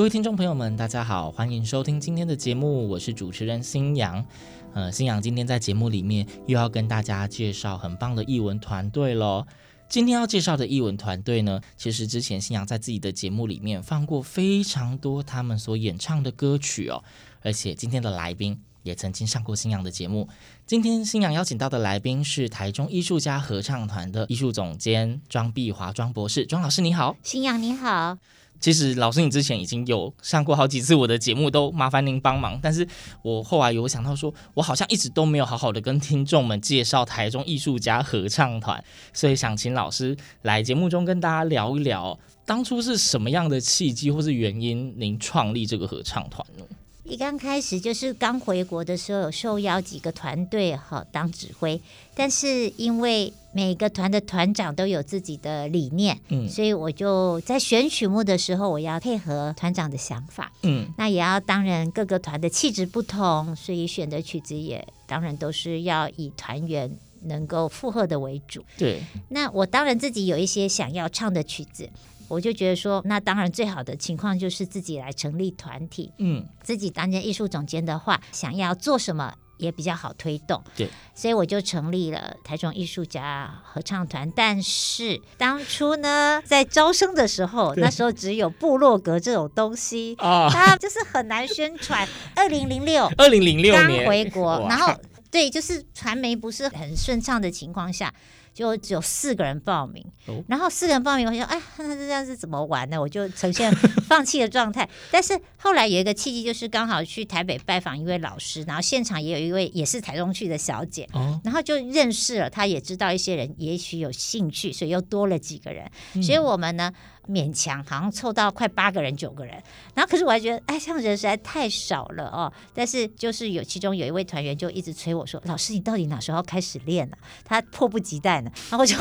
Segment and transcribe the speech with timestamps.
[0.00, 4.24] 各位听众朋友们，大家好，欢迎收听今天的节目，我是主持人新阳。
[4.72, 9.46] 呃，新阳今天在节目里面又要跟大家介绍很棒的艺文团队喽。
[9.90, 17.04] 今天要介绍的艺文团队呢，其实之前新阳在自己的节目里面放过非常多他们所演唱的歌曲哦，
[17.42, 20.26] 而且今天的来宾也曾经上过新阳的节目。
[20.64, 27.18] 今天新阳邀请到的来宾是台中艺术家合唱团的艺术总监庄碧华庄博士，庄老师你好。
[27.22, 28.16] 新阳你好，
[28.60, 32.58] 其实老师，你之前已经有上过好几次我的节目，都麻烦您帮忙。
[32.62, 32.86] 但是
[33.22, 46.64] 我后来有想到说，我好像一直都没有好好的跟听众们介绍台中艺术家合唱团，所以想请老师来节目中跟大家聊一聊，当初是什么样的契机或是原因，您创立这个合唱团呢？
[47.10, 51.80] 一刚开始就是刚回国的时候，有受邀几个团队哈当指挥，
[52.14, 60.86] 但是因为每个团的团长都有自己的理念，嗯所以我就在选曲目的时候，我要配合团长的想法，嗯。
[60.96, 66.88] 那也要当然各个团的气质不同，所以选的曲子也当然都是要以团员
[67.24, 68.64] 能够负荷的为主。
[68.78, 71.90] 对，那我当然自己有一些想要唱的曲子，
[72.30, 80.62] 我就觉得说，那当然最好的情况就是自己来成立团体，嗯自己担任艺术总监的话，想要做什么也比较好推动。
[80.76, 84.30] 对，所以我就成立了台中艺术家合唱团。
[84.30, 92.08] 但是当初呢，在招生的时候，那时候只有部落格这种东西，啊，它就是很难宣传。
[92.36, 94.94] 二零零六二零零六刚回国，然后
[95.30, 98.12] 对，就是传媒不是很顺畅的情况下，
[98.52, 100.04] 就只有四个人报名。
[100.26, 103.00] 哦然后四个人报名，我想，哎，那这样是怎么玩呢？
[103.00, 103.72] 我就呈现
[104.06, 104.88] 放弃的状态。
[105.10, 115.90] 但是后来有一个契机，就是刚好去台北拜访一位老师，然后现场也有一位也是台中去的小姐，哦，然后就认识了，他也知道一些人也许有兴趣，所以又多了几个人。
[116.14, 116.92] 嗯所以我们呢
[117.28, 119.54] 勉强好像凑到快八个人、九个人。
[119.94, 122.52] 然后可是我还觉得，哎，这样人实在太少了哦。
[122.74, 128.50] 但是就是有其中有一位团员就一直催我说：“老师，你到底哪时候开始练呢、他迫不及待呢。
[128.70, 128.96] 然后我就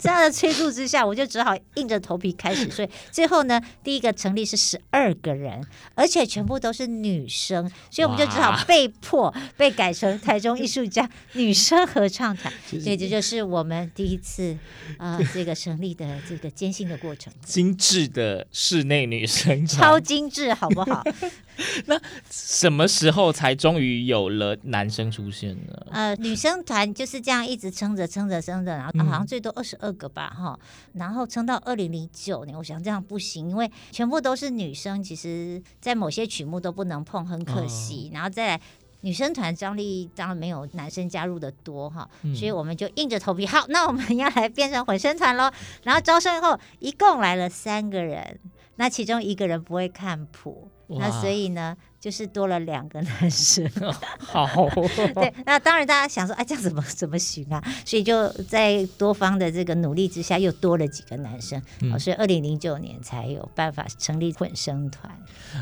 [0.00, 2.70] 这样的催促之下，我就只好硬着头皮开始。
[2.70, 12.52] 所以最后呢，第一个成立是十二个人，而且全部都是女生，所以我们就只好被迫被改成台中艺术家女生合唱团。
[12.68, 14.56] 所以，这就是我们第一次
[14.98, 17.32] 啊、呃，这个成立的这个艰辛的过程，
[17.62, 21.00] 精致的室内女生团超精致，好不好？
[21.86, 25.86] 那什么时候才终于有了男生出现呢？
[25.92, 30.58] 呃，女生团就是这样一直撑着撑着撑着，然后好像最多二十二个吧，哈、
[30.94, 38.10] 然后撑到二零零九年，我想这样不行，因为全部都是女生，其实在某些曲目都不能碰，很可惜。
[38.12, 38.60] 然后再来。
[39.02, 45.50] 女生团张力当然没有男生加入的多哈，所以我们就硬着头皮，好，那我们要来变成混声团喽。
[45.82, 48.38] 然后招生后一共来了三个人，
[48.76, 53.70] 那其中一个人不会看谱，那所以呢，就是多了两个男生。
[54.18, 54.46] 好，
[55.14, 57.62] 对，那当然大家想说，哎，这样怎么怎么行啊？
[57.84, 65.14] 所以就在多方的这个努力之下，又多了几个男生，嗯哦、所以二零零九年才有办法成立混声团。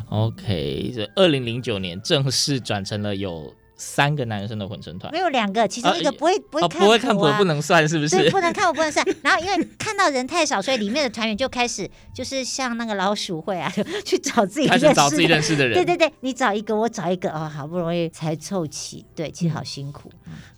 [0.09, 8.31] OK，这二零零九年正式转成了有三个男生的混成团没，有两个，其中一个不会、不会哦，看、啊不会看谱不能算是不对，是？
[8.31, 9.05] 不能看，我不能算。
[9.23, 13.73] 然后因为看到人太少，所以里面的团员就开始就是像那个老鼠会啊，
[14.05, 15.73] 去找自己认识的找自己认识的人。
[15.75, 19.05] 对对对，你找一个，我找一个，哦，好不容易才凑齐。
[19.17, 20.12] 对，其实好辛苦。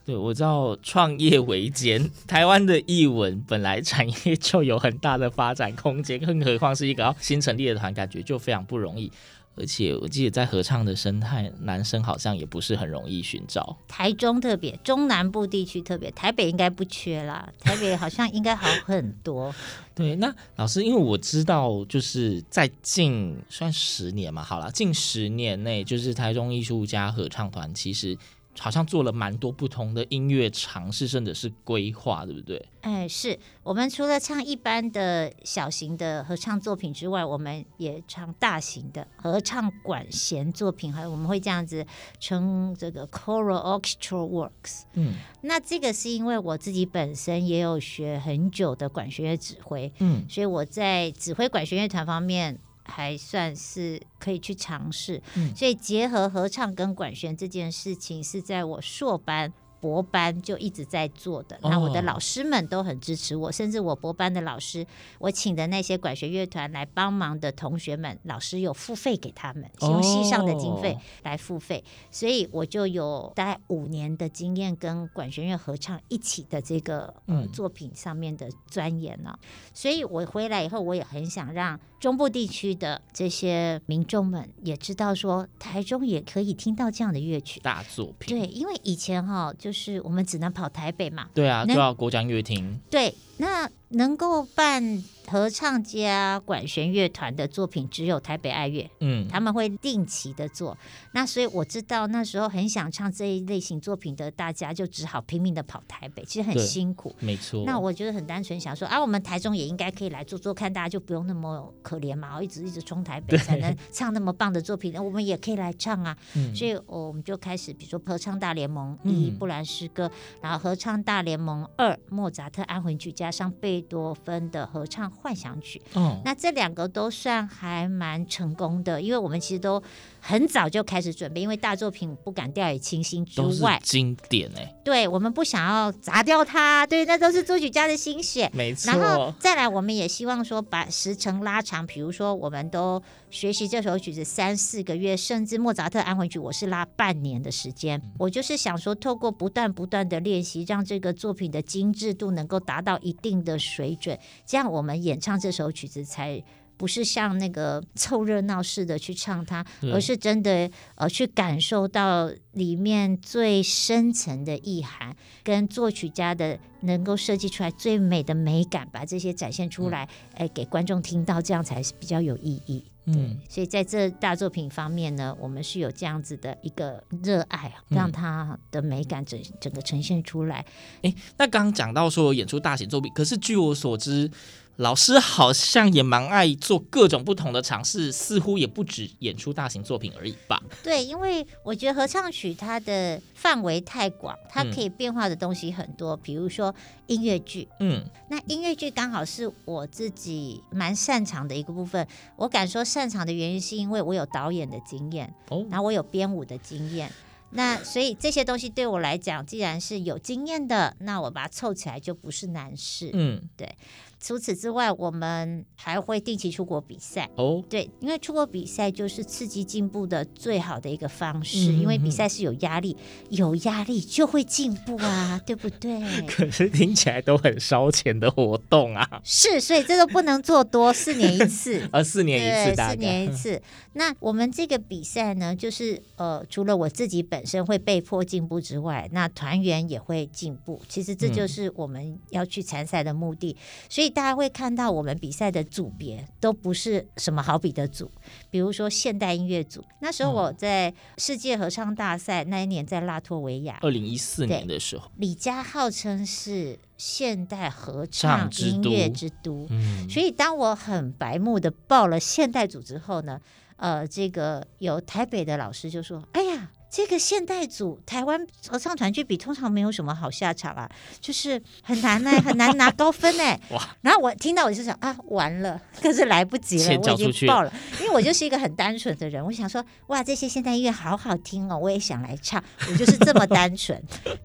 [0.05, 9.13] 对，我知道创业维艰， 台湾的译文本来产业就有很大的发展空间，更何况是一个新成立的团，感觉就非常不容易。
[9.55, 13.77] 而且我记得在合唱的生态，男生好像也不是很容易寻找。
[13.87, 17.53] 台中特别，中南部地区特别，台北应该不缺啦。
[17.61, 19.55] 台北好像应该好很多。
[19.95, 28.17] 对，那老师，因为我知道，就是在近算十年嘛，好了，近十年内，就是台中艺术家合唱团其实
[28.59, 32.69] 好像做了蛮多不同的音乐尝试，甚至是规划，对不对？
[32.83, 41.87] 哎，是我们除了唱一般的小型的合唱作品之外，我们也唱大型的合唱管弦作品，还有我们会这样子
[42.21, 44.83] 称这个 choral orchestral works。
[44.95, 52.59] 嗯，那这个是因为我自己本身也有学很久的管弦乐指挥，嗯，所以我在指挥管弦乐团方面。
[52.85, 59.53] 还算是可以去尝试，嗯，所以结合合唱跟管弦这件事情是在我硕班。
[59.83, 64.87] 博班就一直在做的，那我的老师们都很支持我，甚至我博班的老师，
[65.19, 71.83] 我请的那些管弦乐团来帮忙的同学们，老师有付费给他们，用系上的经费来付费，
[72.13, 79.37] 所以我就有大概五年的经验跟管弦乐合唱一起的这个呃作品上面的钻研了。
[79.75, 88.39] 所以我回来以后，我也很想让中部地区的这些民众们也知道说，台中也可以听到这样的乐曲大作品。
[88.39, 89.72] 对，因为以前哈就。
[89.73, 92.79] 就是我们只能跑台北嘛，对啊，就要国家音乐厅。
[92.91, 98.91] 对，那能够办合唱家管弦乐团的作品，只有台北爱乐。
[99.01, 100.77] 嗯，他们会定期的做。
[101.13, 107.15] 那所以我知道那时候很想唱这一类型作品的大家，就只好拼命的跑台北，其实很辛苦。
[107.21, 107.65] 没错。
[107.65, 116.17] 那我觉得很单纯，想说啊，我们台中也应该可以来做做看，大家就不用那么可怜嘛，一直一直冲台北才能唱那么棒的作品，那我们也可以来唱啊。
[116.35, 120.11] 嗯、所以我们就开始，比如说合唱大联盟一布兰诗歌，
[120.41, 125.81] 然后合唱大联盟二莫扎特安魂曲，加上贝多芬的合唱幻想曲。
[125.95, 129.83] 哦，那这两个都算还蛮成功的，因为我们其实都
[130.25, 138.93] 很早就开始准备，因为大作品不敢掉以轻心之外，经典哎、欸，对我们不想要砸掉它，对，那都是作曲家的心血，没错。
[138.93, 154.17] 然后再来，我们也希望说把时程拉长，比如说我们都学习这首曲子三四个月，甚至莫扎特安魂曲，我是拉半年的时间，嗯、我就是想说，透过不断不断的练习，让这个作品的精致度能够达到一定的水准，
[154.47, 156.41] 这样我们演唱这首曲子才
[156.83, 165.15] 不是像那个凑热闹似的去唱它，而是真的呃去感受到里面最深层的意涵，
[165.45, 172.85] 跟作曲家的能够设计出来最美的美感，把这些展现出来，哎、嗯，给观众听到，这样才是比较有意义。
[173.05, 180.57] 嗯，所以在这大作品方面呢，我们是有这样子的一个热爱，让它的美感整整个呈现出来。
[181.03, 184.29] 哎、嗯，那刚刚讲到说演出大型作品，可是据我所知。
[184.77, 190.61] 老师好像也蛮爱做各种不同的尝试，似乎也不止演出大型作品而已吧？
[190.83, 196.17] 对，因为我觉得合唱曲它的范围太广，它可以变化的东西很多。
[196.17, 196.75] 嗯、比如说
[197.07, 202.07] 音乐剧，嗯，那音乐剧刚好是我自己蛮擅长的一个部分。
[202.37, 207.13] 我敢说擅长的原因是因为我有导演的经验，哦，然后我有编舞的经验。
[207.55, 213.11] 那所以这些东西对我来讲，既然是有经验的，那我把它凑起来就不是难事。
[213.13, 213.77] 嗯，对。
[214.25, 217.61] 除此之外，我们还会定期出国比赛哦。
[217.69, 221.73] 对，因为出国比赛就是刺激进步的最好的一个方式。
[221.73, 222.97] 嗯、因为比赛是有压力，
[223.31, 226.01] 有压力就会进步啊，对不对？
[226.29, 229.21] 可是听起来都很烧钱的活动啊。
[229.25, 231.83] 是，所以这个不能做多，四年一次。
[231.91, 233.61] 呃，四年一次，四年一次。
[233.95, 240.81] 那我们这个比赛呢，就是呃，除了我自己本身会被迫进步之外，那团员也会进步。
[240.89, 243.57] 其实这就是我们要去参赛的目的。
[243.91, 244.12] 所以。
[244.13, 248.11] 大家会看到我们比赛的组别都不是什么好比的组，
[248.51, 249.83] 比如说现代音乐组。
[250.01, 259.67] 那时候我在世界合唱大赛那一年在拉脱维亚，二零一四年的时候，李佳号称是现代合唱音乐之都。
[259.71, 263.41] 嗯，所以当我很白目的报了现代组之后呢，
[263.77, 270.87] 呃，这个有台北的老师就说：“哎呀。”这个现代组台湾合唱团去比，通常没有什么好下场啊，
[271.23, 273.59] 就是很难哎，很难拿高分哎。
[273.71, 273.97] 哇！
[274.03, 283.99] 然后我听到我就想啊，完了，可是来不及了，我已经爆了，因为我就是一个很单纯的人，我想说哇，这些现代音乐好好听哦，我也想来唱，我就是这么单纯。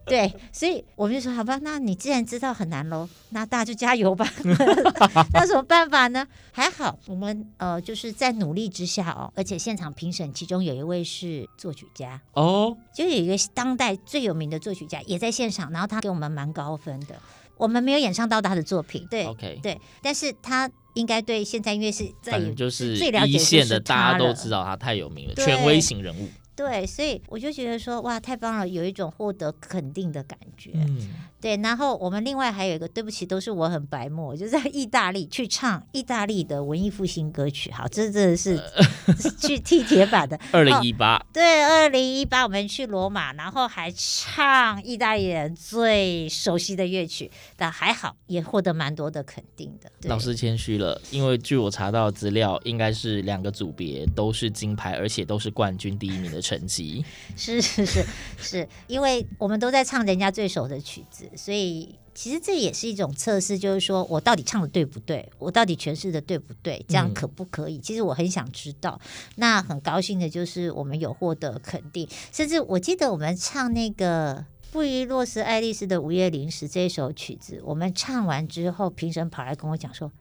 [0.06, 4.25] 对，所以我们就说好吧，那你既然知道很难喽，那大家就加油吧。
[5.34, 6.25] 那什么办法呢？
[6.54, 12.22] 还好我们呃就是在努力之下哦，而且现场评审其中有一位是作曲家。
[12.38, 17.15] 哦，就有一个当代最有名的作曲家也在现场，然后他给我们蛮高分的。
[17.58, 26.29] 我们没有演唱到他的作品，对，OK，对，但是他应该对现在音乐是最就是最了解一线的，大家都知道他太有名了，权威型人物。
[26.56, 30.70] 对，所以我就觉得说，哇，太棒了，有一种获得肯定的感觉。
[30.75, 31.10] 嗯，
[31.41, 31.58] 对。
[31.58, 37.72] 然后我们另外还有一个，对不起，都是我很白目，就在意大利去唱意大利的文艺复兴歌曲。
[37.72, 38.60] 好，这真的是
[39.39, 40.39] 去踢铁板的。
[40.51, 49.91] 二零一八，对，二零一八我们去罗马，然后还唱意大利人最熟悉的乐曲，但还好也获得蛮多的肯定的。
[50.08, 57.03] 老师谦虚了，因为据我查到资料，应该是两个组别都是金牌，而且都是冠军第一名的成绩。
[57.36, 58.06] 是是是
[58.38, 67.77] 是，因为我们都在唱人家最熟的曲子，所以其实这也是一种测试，就是说我到底唱的对不对，我到底诠释的对不对，这样可不可以？
[67.77, 69.00] 嗯、其实我很想知道。
[69.36, 80.12] 那很高兴的就是我们有获得肯定，甚至我记得我们唱那个布宜诺斯艾利斯的午夜零时这首曲子，我们唱完之后，评审跑来跟我讲说。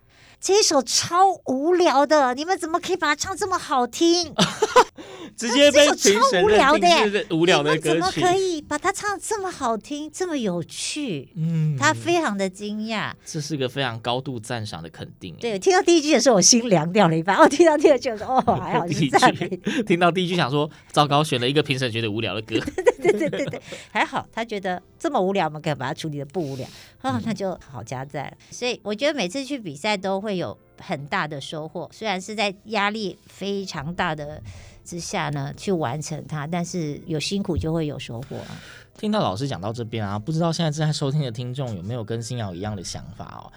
[0.41, 4.33] 这一首超无聊的，你们怎么可以把它唱这么好听？
[5.37, 11.29] 直接被评审超无聊的，无聊的歌曲，怎么可以把它唱这么好听，这么有趣？
[11.37, 13.13] 嗯，他非常的惊讶。
[13.25, 15.35] 这是个非常高度赞赏的肯定。
[15.41, 17.37] 对，听到第一句的时候，我心凉掉了一半。
[17.37, 19.49] 哦，听到第二句的时候，哦，还好是赞美。
[19.85, 22.55] 听到第一句，想说糟糕，选了一个评审觉得无聊的歌。
[23.03, 26.67] 对对对对对，还好他觉得这么无聊，我们可以把它处理的不无聊。
[27.03, 28.27] 哦，那就好加赞。
[28.27, 28.53] 嗯。
[28.53, 34.43] 所以我觉得每次去比赛都会有很大的收获，虽然是在压力非常大的
[34.85, 38.61] 之下呢去完成它，但是有辛苦就会有收获啊。
[38.99, 43.53] 听到老师讲到这边啊，不知道现在正在收听的听众有没有跟新瑶一样的想法哦？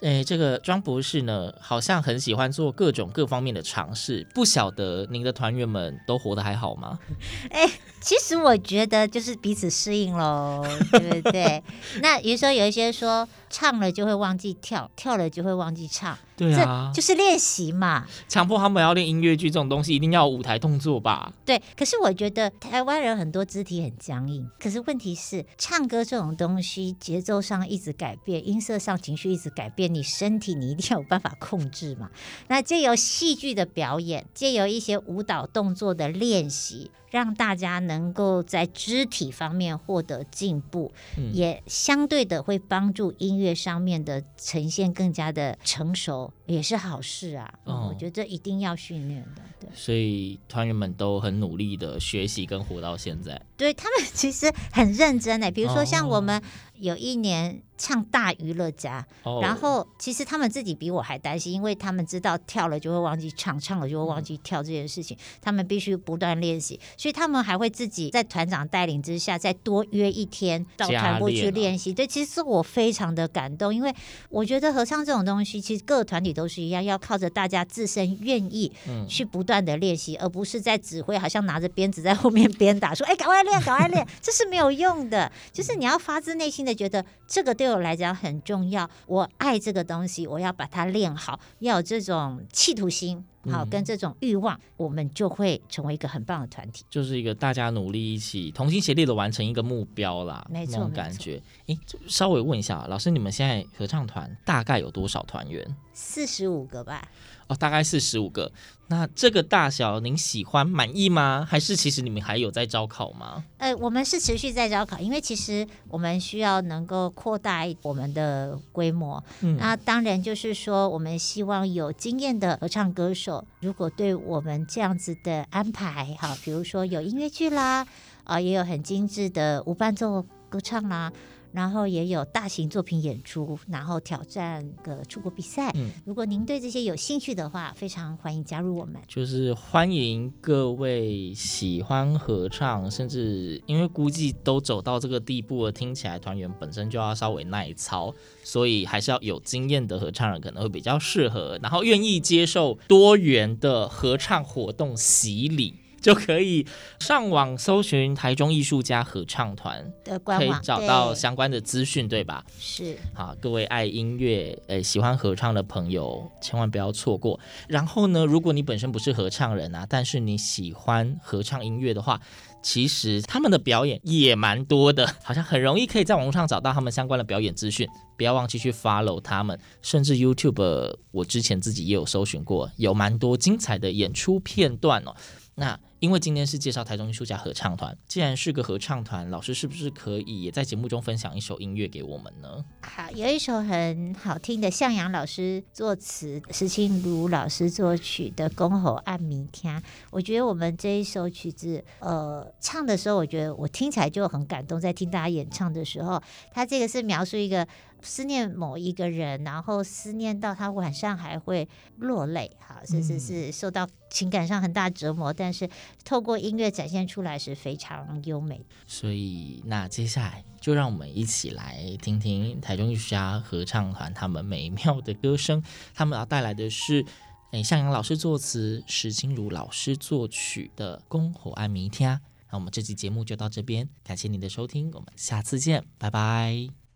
[0.00, 6.98] 诶，这个庄博士呢，好像很喜欢做各种各方面的尝试，不晓得您的团员们都活得还好吗？
[7.50, 7.68] 诶，
[8.00, 11.62] 其实我觉得就是彼此适应喽，对不对？
[12.00, 16.16] 那比如说有一些说唱了就会忘记跳，跳了就会忘记唱。
[16.36, 18.06] 对啊，就是练习嘛。
[18.28, 21.32] 强迫他们要练音乐剧这种东西，一定要有舞台动作吧？
[21.44, 21.60] 对。
[21.76, 24.48] 可是我觉得台湾人很多肢体很僵硬。
[24.60, 32.10] 可是问题是，唱歌这种东西，节奏上一直改变，音色上情绪一直改变，你身体你一定要有办法控制嘛。
[32.48, 36.90] 那借由戏剧的表演，借由一些舞蹈动作的练习。
[37.10, 47.52] 让大家能够在肢体方面获得进步，嗯，也相对的会帮助音乐上面的呈现更加的成熟，也是好事啊。
[47.64, 49.42] 哦，我觉得这一定要训练的。
[49.60, 53.40] 对，所以团员们都很努力的学习跟活到现在。
[53.56, 56.42] 对，他们其实很认真的，比如说像我们。
[56.78, 59.42] 有一年唱大娱乐家，oh.
[59.42, 71.94] 然后其实他们自己比我还担心，因为他们知道跳了就会忘记唱，唱了就会忘记跳这件事情，他们必须不断练习，所以他们还会自己在团长带领之下再多约一天到团部去练习。
[71.94, 73.94] 对，其实我非常的感动，因为
[74.28, 78.72] 我觉得合唱这种东西，其实各个团体都是一样，要靠着大家自身愿意
[79.08, 86.78] 去不断的练习，而不是在指挥，好像拿着鞭子在后面鞭打，说哎，赶快练，赶快练，这是没有用的，就是你要发自内心的。
[86.78, 101.40] 觉得这个对我来讲很重要，我爱这个东西，我要把它练好，要有这种企图心，好，跟这种欲望，我们就会成为一个很棒的团体，就是一个大家努力一起同心协力的完成一个目标啦，没错，那种感觉。
[101.66, 105.66] 诶，稍微问一下老师，你们现在合唱团大概有多少团员？
[105.92, 107.08] 四十五个吧。
[107.48, 108.52] 哦，大概是十五个。
[108.90, 111.46] 那这个大小您喜欢满意吗？
[111.46, 113.44] 还是其实你们还有在招考吗？
[113.58, 119.22] 呃，我们是持续在招考，因为其实我们需要能够扩大我们的规模。
[119.40, 127.82] 嗯，那当然就是说，我们希望有经验的合唱歌手，如果对我们这样子的安排，哈，比如说有音乐剧啦，
[128.24, 131.12] 啊、呃，也有很精致的无伴奏歌唱啦。
[131.52, 135.72] 然后也有大型作品演出，然后挑战个出国比赛。
[135.74, 139.00] 嗯，如果您对这些有兴趣的话，非常欢迎加入我们。
[139.06, 155.74] 就是欢迎各位喜欢合唱，甚至因为估计都走到这个地步了，听起来团员本身就要稍微耐操，所以还是要有经验的合唱人可能会比较适合，然后愿意接受多元的合唱活动洗礼。
[156.00, 156.66] 就可以
[157.00, 162.44] 上网搜寻台中艺术家合唱团的官网，可以找到相关的资讯，对，吧？
[162.58, 162.96] 是。
[163.14, 167.38] 好，各位爱音乐、诶喜欢合唱的朋友，千万不要错过。
[167.68, 172.20] 然后呢，如果你本身不是合唱人啊，但是你喜欢合唱音乐的话，
[172.62, 177.88] 其实他们的表演也蛮多的，好像很容易可以在网络上找到他们相关的表演资讯。
[178.16, 185.14] 不要忘记去 follow 他们，甚至 YouTube，我之前自己也有搜寻过，有蛮多精彩的演出片段哦。
[185.54, 192.64] 那因为今天是介绍台中艺术家合唱团，既然是个合唱团，老师是不是可以也在节目中分享一首音乐给我们呢？
[192.82, 199.70] 好，有一首很好听的，向阳老师作词，石青如老师作曲的《公侯暗暝厅》。
[200.10, 204.80] 我觉得我们这一首曲子，呃，唱的时候，我觉得我听起来就很感动。
[204.80, 207.66] 在听大家演唱的时候，他这个是描述一个。
[208.02, 215.68] 思念某一个人，然后思念到他晚上还会落泪，哈，是是是受到情感上很大折磨，但是
[216.04, 218.64] 透过音乐展现出来是非常优美。
[218.86, 225.62] 所以，那接下来就让我们一起来听听台中艺术家合唱团他们美妙的歌声。
[225.94, 227.04] 他们要带来的是，
[227.52, 232.08] 诶，向阳老师作词，石清如老师作曲的《公侯暗暝厅》。
[232.50, 236.87] 那我们这期节目就到这边，感谢您的收听，我们下次见，拜拜。